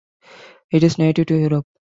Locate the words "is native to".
0.83-1.35